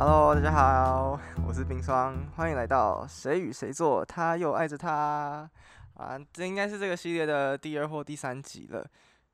[0.00, 5.50] Hello，大家好，我是冰霜，欢迎来到谁与谁做，他又爱着他
[5.94, 8.88] 啊，这应该是这个系列的第二或第三集了。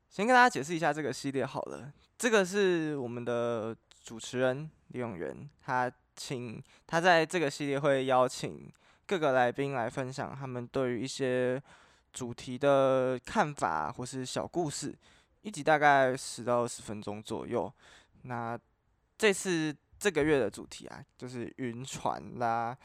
[0.09, 8.67] 先跟大家解释一下这个系列好了，这个是我们的主持人李永元，他请他在这个系列会邀请
[9.05, 11.61] 各个来宾来分享他们对于一些
[12.11, 14.97] 主题的看法或是小故事，
[15.43, 17.71] 一集大概十到二十分钟左右。
[18.23, 18.59] 那
[19.15, 19.73] 这次
[20.05, 22.77] 这个月的主题啊，就是晕船啦。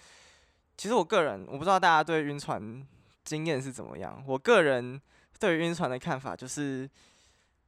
[0.74, 2.82] 其实我个人，我不知道大家对晕船
[3.24, 4.24] 经验是怎么样。
[4.26, 4.98] 我个人
[5.38, 6.88] 对晕船的看法就是，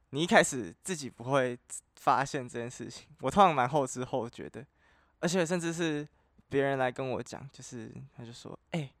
[0.09, 1.55] 你一开始自己不会
[1.97, 4.65] 发现这件事情，我通常蛮后知后觉的，
[5.19, 6.07] 而且甚至是
[6.49, 8.91] 别人来跟我讲，就是他就说，哎、欸。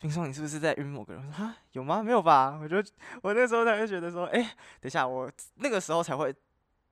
[0.00, 1.26] 冰霜，你是不是在晕某个人？
[1.26, 2.04] 我说啊，有吗？
[2.04, 2.56] 没有吧？
[2.62, 2.76] 我就
[3.20, 4.40] 我那时候才会觉得说，哎、
[4.80, 6.32] 等一下，我那个时候才会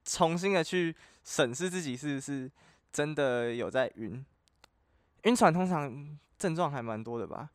[0.03, 0.93] 重新的去
[1.23, 2.51] 审视自己是不是
[2.97, 4.25] 真的有在晕。
[5.25, 7.51] 晕船通常症状还蛮多的吧，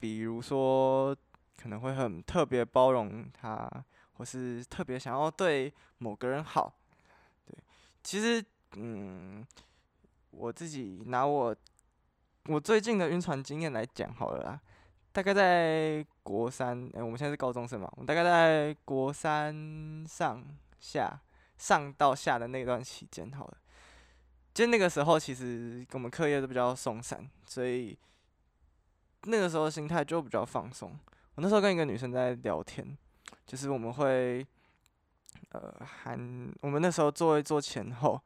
[0.00, 1.16] 比如说
[1.56, 3.70] 可能会很特别包容他，
[4.14, 6.74] 或是特别想要对某个人好。
[7.46, 7.56] 对，
[8.02, 9.46] 其实嗯，
[10.32, 11.54] 我自己拿我
[12.46, 14.60] 我最近的晕船经验来讲好了啦。
[15.12, 20.44] 大概在国三，哎、我们现在是高中生嘛，我们大概在国三上
[20.80, 21.20] 下
[21.58, 23.56] 上到下的那段期间，好了，
[24.54, 27.98] 就那个时候其实我们课业都比较松散，所以
[29.24, 30.96] 那个时候心态就比较放松。
[31.34, 32.96] 我那时候跟一个女生在聊天，
[33.44, 34.46] 就是我们会
[35.50, 38.18] 呃喊我们那时候坐一坐前后，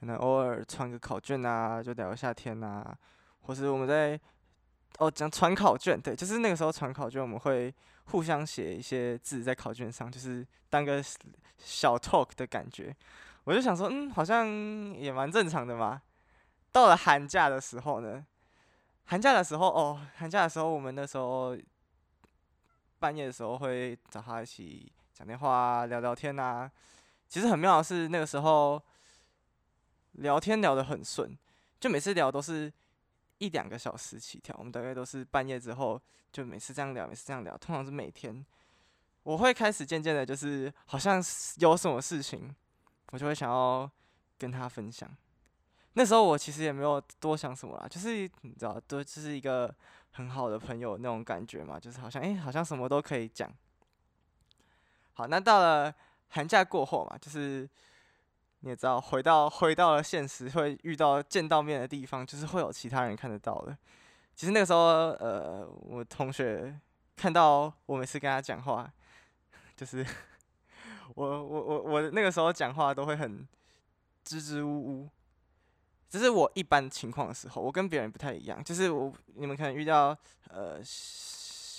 [0.00, 2.98] 可能偶尔传个考卷啊，就聊一下天啊，
[3.42, 4.20] 或是我们在。
[4.98, 7.72] 哦，讲传考卷，对，就是那个时候传考卷，我们会
[8.06, 11.02] 互相写一些字在考卷上，就是当个
[11.56, 12.94] 小 talk 的感觉。
[13.50, 14.46] 我就想说，嗯，好像
[14.94, 16.00] 也蛮正常的嘛。
[16.70, 18.24] 到了寒假的时候呢，
[19.06, 21.58] 寒假的时候，哦，寒假的时候，我们那时候
[23.00, 26.70] 半夜的时候会找他一起讲电话、聊聊天啊。
[27.28, 28.80] 其实很妙的是，那个时候
[30.12, 31.36] 聊天聊得很顺，
[31.80, 32.72] 就每次聊都是。
[33.38, 35.98] 一两个小时起跳，我们大概都是半夜之后，
[36.30, 38.44] 就每次这样聊，每次这样聊，通常是每天。
[39.22, 41.22] 我会开始渐渐的，就是好像
[41.56, 42.54] 有什么事情，
[43.10, 43.90] 我就会想要
[44.38, 45.08] 跟他分享。
[45.92, 49.74] 那时候我其实也没有多想什么啦，就是你知道，都就是一个
[50.12, 53.52] 很好的朋友那种感觉嘛，就是好像诶、欸，好像什么都可以讲。
[55.14, 55.94] 好，那到了
[56.28, 57.68] 寒假过后嘛，就是。
[58.62, 63.74] 你也知道，回到回到了现实，会遇到见到面的地方，就是会有其他人看得到的。
[64.36, 64.78] 其实那个时候，
[65.12, 66.78] 呃，我同学
[67.16, 68.92] 看到我每次跟他讲话，
[69.74, 70.04] 就是
[71.14, 73.46] 我我我我那个时候讲话都会很
[74.24, 75.08] 支支吾吾。
[76.08, 80.16] 这是我一般情况的时候，我跟别人不太一样，就是我你们可能遇到
[80.48, 80.80] 呃。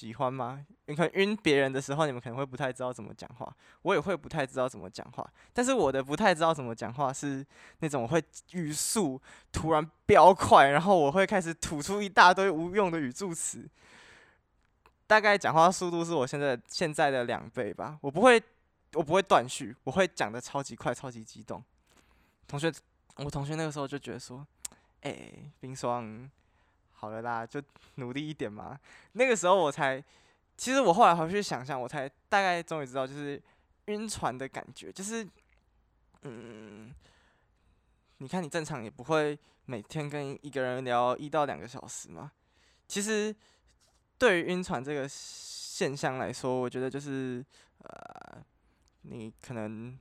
[0.01, 0.59] 喜欢吗？
[0.87, 5.23] 你可能晕别人的时候，你们可能会不太知道怎么讲话，我也会不太知道怎么讲话。
[5.53, 7.45] 但是我的不太知道怎么讲话是
[7.81, 8.19] 那种会
[8.53, 9.21] 语速
[9.51, 13.69] 突然飙快，然后我会开始吐出一大堆无用的语助词，
[15.05, 17.99] 大概讲话速度是我现在现在的两倍吧。
[18.01, 18.41] 我不会，
[18.93, 21.63] 我不会断续，我会讲的超级快，超级激动。
[22.47, 22.71] 同学，
[23.17, 24.45] 我同学那个时候就觉得说，
[25.01, 25.29] 哎、
[25.59, 26.29] 冰霜。
[26.93, 27.59] 好了啦，就
[27.95, 28.79] 努力一点嘛。
[29.13, 30.03] 那个时候我才，
[30.55, 33.41] 其实我后来回去想想，我才大概终于知道，就是
[33.85, 35.27] 晕船的感觉，就是，
[36.21, 36.93] 嗯，
[38.19, 39.35] 你看你正常也不会
[39.65, 42.31] 每天跟一个人聊一到两个小时嘛。
[42.87, 43.35] 其实
[44.19, 47.43] 对于晕船这个现象来说，我觉得就是，
[47.79, 48.45] 呃，
[49.01, 49.97] 你可能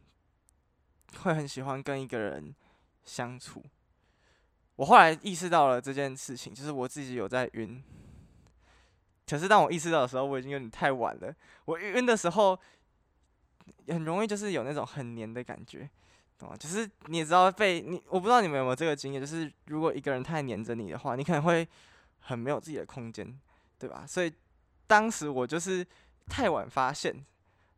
[1.22, 2.54] 会很喜欢跟一个人
[3.04, 3.62] 相处。
[4.76, 7.82] 我后来意识到了这件事情，就是我自己有在晕。
[9.28, 11.34] 可是当我意识到的时候，我已经有点太晚了。
[11.66, 12.58] 我晕的时候，
[13.88, 15.88] 很容易就是有那种很黏的感觉，
[16.38, 16.56] 懂吗？
[16.56, 21.66] 就是你也知道被你，我不知道你们有没有这个经验，就是如果一个人太黏着你的话，你可能会
[22.20, 23.38] 很没有自己的空间，
[23.78, 24.04] 对吧？
[24.06, 24.32] 所以
[24.86, 25.86] 当时我就是
[26.26, 27.14] 太晚发现，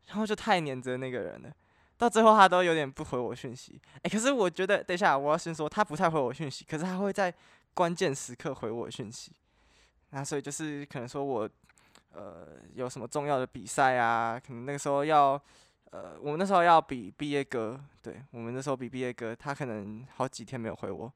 [0.07, 1.51] 然后就太黏着那个人了。
[1.99, 7.33] 到最后他都有点不回我讯息，哎、可是我觉得，等一下我要先说，他不太回我讯息，可是他会在
[7.75, 9.31] 关键时刻回我讯息。
[10.11, 11.49] 那所以就是可能说我，
[12.13, 15.41] 呃，有什么重要的比赛啊，可能那个时候要，
[15.91, 21.13] 呃，我们那时候要比毕业歌，对，我们那时候比毕业歌，他可能好几天没有回我，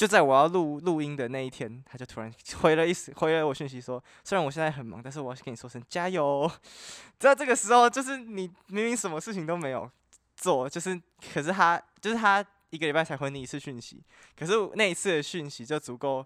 [0.00, 2.32] 就在我要录录音的那一天，他就突然
[2.62, 6.50] 回了一回了我讯息说，虽然我现在很忙，但是我要跟你说声加油。
[7.20, 9.90] 在这个时候，就是你明明什么事情都没有。
[10.36, 10.98] 做就是，
[11.34, 14.02] 可是他就是他一个礼拜才回你一次讯息，
[14.34, 16.24] 可是那一次的讯息就足够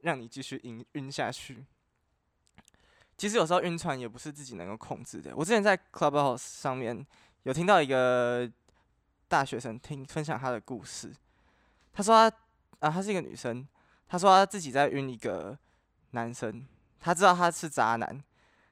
[0.00, 1.64] 让你继续晕晕下去。
[3.16, 5.32] 其实有时候晕船也不是自己能够控制的。
[5.36, 7.06] 我之前在 Clubhouse 上面
[7.44, 8.50] 有听到一个
[9.28, 11.14] 大学生听分享他的故事，
[11.92, 12.36] 他说他
[12.80, 13.66] 啊，她是一个女生，
[14.08, 15.56] 她说她自己在晕一个
[16.10, 16.66] 男生，
[16.98, 18.22] 她知道他是渣男，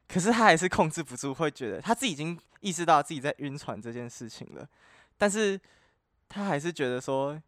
[0.08, 4.68] 可是她还是控制不住，会觉得她自己已经意识到自己在晕船这件事情了，
[5.16, 5.58] 但是
[6.28, 7.40] 她还是觉得说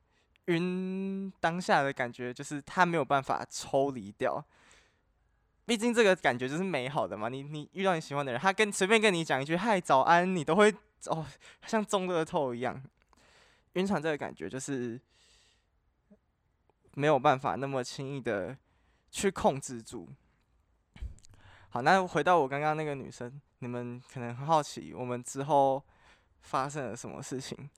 [0.46, 4.42] 晕当下的感觉就是她没有办法抽离掉。
[5.66, 10.74] 毕竟这个感觉就是美好的嘛，你你遇到你喜欢的人，他跟随便跟你讲一句嗨早安，你都会
[11.06, 11.24] 哦
[11.64, 12.82] 像中乐透一样。
[13.74, 15.00] 晕船这个感觉就是
[17.00, 18.54] 没有办法那么轻易的
[19.10, 20.06] 去控制住。
[21.70, 25.82] 好，那回到我刚刚那个女生，你们可能很好奇，我们之后
[26.42, 27.70] 发生了什么事情？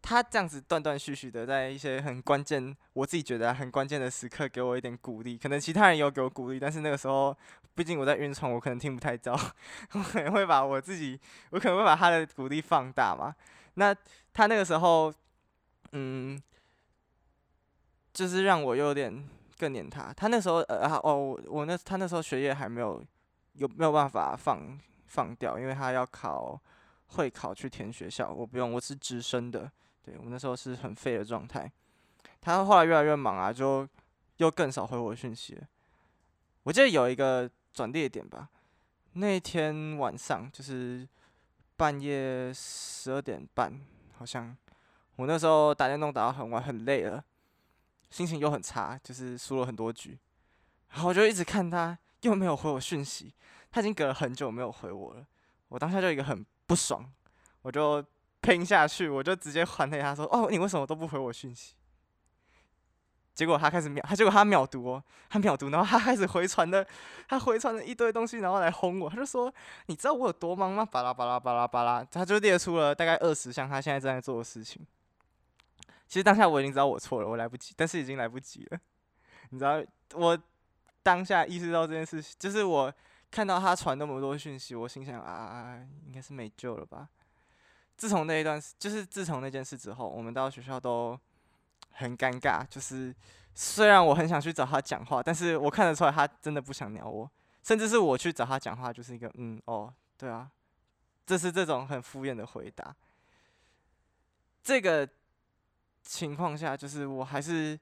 [0.00, 5.36] 她这样子断断续续的，在一些很关键，我自己觉得很关键的时刻，给我一点鼓励。
[5.36, 7.36] 可能其他人也有给我鼓励，但是那个时候，
[7.74, 9.32] 毕竟我在晕船，我可能听不太到，
[9.92, 11.18] 我可能会把我自己，
[11.50, 13.34] 我可能会把她的鼓励放大嘛。
[13.74, 13.94] 那
[14.32, 15.12] 她那个时候，
[15.92, 16.38] 嗯，
[18.12, 19.28] 就是让我有点
[19.58, 20.12] 更黏他。
[20.12, 23.02] 他那时候，呃，哦，我我那他那时候学业还没有
[23.54, 26.60] 有没有办法放放掉，因为他要考
[27.08, 29.70] 会考去填学校，我不用，我是直升的。
[30.02, 31.70] 对，我那时候是很废的状态，
[32.40, 33.88] 他后来越来越忙啊，就
[34.38, 35.56] 又更少回我讯息。
[36.64, 38.48] 我记得有一个转捩点吧，
[39.12, 41.06] 那天晚上就是
[41.76, 43.80] 半夜十二点半，
[44.16, 44.56] 好像
[45.16, 47.22] 我那时候打电动打到很晚，很累了，
[48.12, 50.16] 心情又很差，就是输了很多局，
[50.90, 53.34] 然后我就一直看他又没有回我讯息，
[53.72, 55.26] 他已经隔了很久没有回我了，
[55.68, 57.10] 我当下就一个很不爽，
[57.62, 58.04] 我就。
[58.44, 61.76] 拼下去，我就直接还给他说：“哦，你为什么都不回我讯息？”
[63.36, 66.84] 结果他开始秒，他结果他秒读哦，他秒读，然后他开始回传的，
[67.28, 69.08] 他回传了一堆东西，然后来轰我。
[69.08, 69.54] 他就说
[69.86, 74.84] ：“你知道我有多忙吗？”巴拉巴拉巴拉巴拉，他就列出了大概二十项他现在正在做的事情。
[76.12, 78.78] 其实当下我已经知道我错了，我来不及，但是已经来不及了。
[79.48, 79.82] 你知道，
[80.12, 80.38] 我
[81.02, 82.92] 当下意识到这件事情，就是我
[83.30, 87.08] 看到他传那么多讯息，我心想啊，应该是没救了吧。
[87.96, 91.18] 自从那一段，就是自从那件事之后，我们到学校都
[91.92, 92.62] 很尴尬。
[92.68, 93.16] 就是
[93.54, 97.30] 虽然我很想去找他讲话，但是我看得出来他真的不想鸟我，
[97.62, 100.50] 甚至是我去找他讲话，就是一个嗯哦对啊，
[101.24, 102.94] 这是这种很敷衍的回答。
[104.62, 105.08] 这个
[106.02, 107.78] 情况下，就是我还是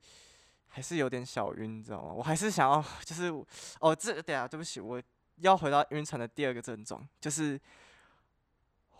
[0.68, 2.12] 还是有点小晕，你知道吗？
[2.12, 3.32] 我还是想要， 就是
[3.80, 5.02] 哦这对啊，对不起，我
[5.36, 7.60] 要回到晕船的第二个症状，就是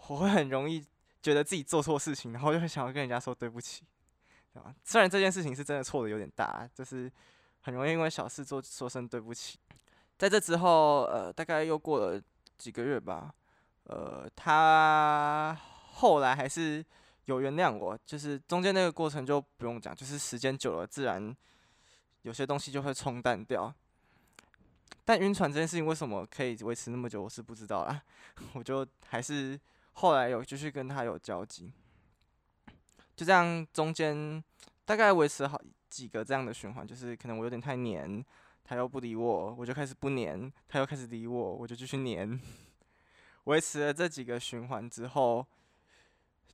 [0.09, 0.85] 我会很容易。
[1.23, 3.85] 觉得自己做错事情，然后就会想要跟人家说对不起，
[4.55, 4.75] 对吧？
[4.83, 7.13] 虽然这件事情是真的错的有点大，就是
[7.61, 9.59] 很容易因为小事做说声对不起。
[10.17, 12.19] 在这之后，呃，大概又过了
[12.57, 13.35] 几个月吧，
[13.83, 15.55] 呃，他
[15.93, 16.83] 后来还是
[17.31, 21.35] 有原谅我，就是中间那个过程就不用讲，就是时间久了，自然
[22.23, 23.73] 有些东西就会冲淡掉。
[25.05, 28.03] 但晕船这件事情为什么可以维持那么久，我是不知道啦，
[28.55, 29.59] 我就还是。
[29.95, 31.71] 后来有继续跟他有交集，
[33.15, 34.43] 就这样中间
[34.87, 35.61] 大概维持好
[35.91, 38.25] 几个这样的循环，就是可能我有点太黏，
[38.65, 42.41] 他又不理我，我就开始不黏，他又开始理我，我就继续黏。
[43.45, 45.47] 维持了这几个循环之后，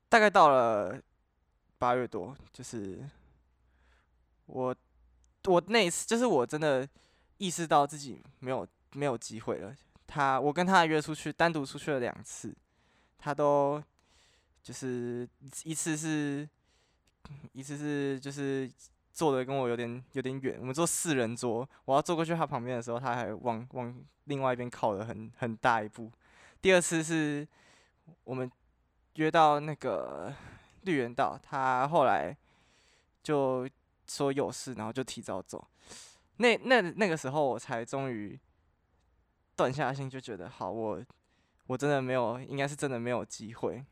[0.09, 1.01] 大概到了
[1.79, 2.99] 八月多，就是
[4.47, 4.75] 我
[5.45, 6.89] 我那一次，就是我真的
[7.39, 9.75] 意识到自己没有没有机会了。
[10.07, 12.55] 他我跟他约出去，单独出去了两次。
[13.19, 13.83] 他都
[14.63, 15.29] 就是
[15.65, 16.49] 一次是，
[17.53, 18.71] 一次是就是
[19.13, 26.11] 坐的跟我有点有点远，我们坐四人桌，我要坐过去他旁边的时候，他还往往另外一边靠了很很大一步。
[26.63, 27.47] 第二次是
[28.23, 28.49] 我们
[29.17, 30.33] 约到那个
[30.83, 32.37] 绿园道，他后来
[33.23, 33.69] 就
[34.07, 35.67] 说有事，然后就提早走。
[36.37, 38.39] 那那那个时候我才终于
[39.55, 41.03] 断下心，就觉得好我。
[41.69, 43.85] 我真的没有，应该是真的没有机会。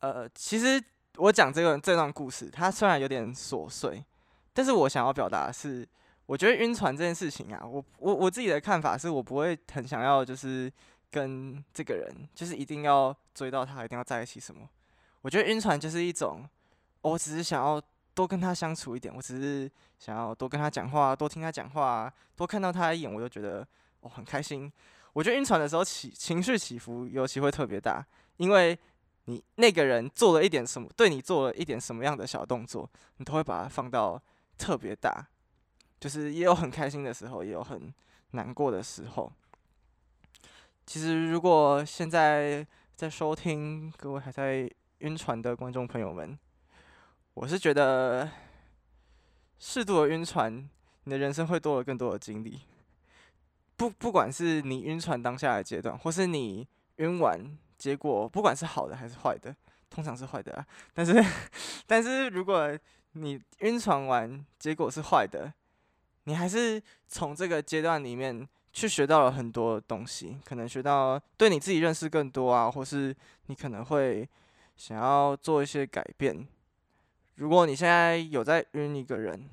[0.00, 0.82] 呃，其实
[1.14, 4.04] 我讲这个这段故事，它虽然有点琐碎，
[4.52, 5.88] 但是我想要表达的是，
[6.26, 10.72] 我觉得晕船这件事情啊，我我我自己的看法是我不会很想要，就是
[11.10, 14.68] 跟这个人，就是一定要追到他，一定要在一起什么。
[15.22, 16.48] 我觉得晕船就是一种，
[17.02, 17.80] 我只是想要
[18.14, 23.66] 多跟他相处一点，我只是想要多跟他讲话，多听他讲话，多看到他一眼，我就觉得
[24.00, 24.70] 我、哦、很开心。
[25.14, 28.04] 我觉得晕船的时候起情绪起伏尤其会特别大，
[28.36, 28.78] 因为
[29.24, 34.20] 你那个人做了一点什么，对你做了一点什么样的小动作，你都会把它放到
[34.56, 35.26] 特别大，
[35.98, 37.92] 就是也有很开心的时候，也有很
[38.32, 39.32] 难过的时候。
[40.88, 42.66] 其实，如果现在
[42.96, 44.66] 在收听各位还在
[45.00, 46.38] 晕船的观众朋友们，
[47.34, 48.26] 我是觉得
[49.58, 50.66] 适度的晕船，
[51.04, 52.62] 你的人生会多了更多的经历。
[53.76, 56.66] 不，不管是你晕船当下的阶段，或是你
[56.96, 57.38] 晕完
[57.76, 59.54] 结果，不管是好的还是坏的，
[59.90, 60.66] 通常是坏的啊。
[60.94, 61.22] 但是，
[61.86, 62.74] 但是如果
[63.12, 65.52] 你晕船完结果是坏的，
[66.24, 73.14] 你还是从这个阶段里面去学到了很多东西，可能学到对你自己认识更多啊，或是
[73.46, 74.28] 你可能会
[74.76, 76.46] 想要做一些改变。
[77.36, 79.48] 如果你现在有在晕一个人，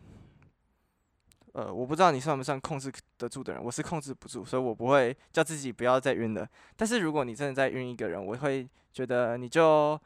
[1.53, 6.47] 呃，我不知道你算不算控制得住的人，我是控制不住，所以我不会叫自己不要再晕了。
[6.75, 9.99] 但是如果你真的在晕一个人，我会觉得你就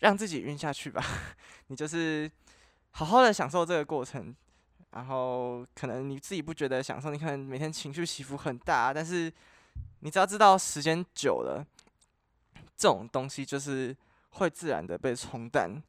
[0.00, 1.02] 让自己晕下去吧，
[1.68, 2.30] 你就是
[2.90, 4.34] 好好的享受这个过程。
[4.94, 9.32] 然后可能你自己不觉得享受，你可能每天情绪起伏很大，但是
[10.00, 11.66] 你只要知道时间久了，
[12.76, 13.94] 这种东西就是
[14.30, 15.82] 会自然的被冲淡，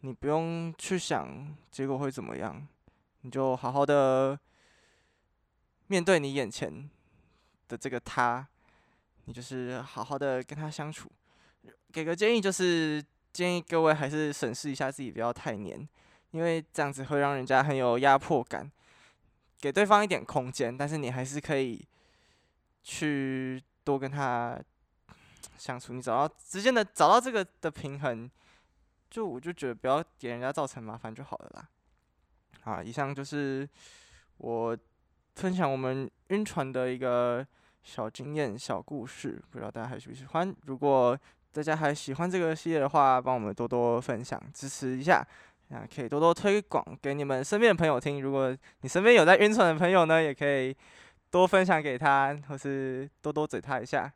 [0.00, 2.64] 你不用去想结果会怎么样。
[3.22, 4.38] 你就好好的
[5.86, 6.88] 面对你眼前
[7.66, 8.46] 的这个他，
[9.24, 11.10] 你就是好好的跟他相处。
[11.90, 15.88] 给个建议就是建议各位还是审视一下自己，不要太黏，
[16.34, 18.68] 因为这样子会让人家很有压迫感。
[19.60, 21.82] 给对方一点空间，但是你还是可以
[22.82, 24.58] 去多跟他
[25.56, 25.92] 相处。
[25.92, 28.28] 你找到之间的找到这个的平衡，
[29.08, 31.68] 就我就觉得不要给人家造成麻烦就好了啦。
[32.64, 33.66] 啊，以上就是
[34.38, 34.76] 我
[35.36, 37.46] 分享我们晕船的一个
[37.84, 40.54] 小经验、小故事，不知道大家还喜不喜欢？
[40.66, 41.16] 如果
[41.52, 45.26] 大家还喜欢这个系列的话，帮我们多多分享、支持一下，
[45.70, 48.20] 啊，可以多多推广给你们身边的朋友听。
[48.20, 50.76] 如果你身边有在晕船的朋友呢，也可以
[51.30, 54.12] 多分享给他，或是多多嘴他一下，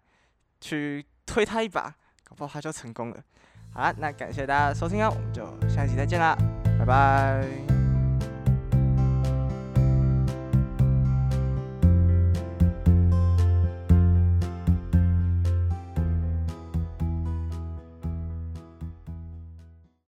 [0.60, 3.16] 去推他一把，搞不好他就成功了。
[3.72, 6.36] 好啦，那感谢大家的收听啊，我们就下期再见啦，
[6.78, 7.77] 拜拜。